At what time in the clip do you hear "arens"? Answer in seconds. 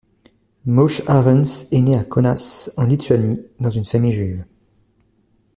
1.05-1.67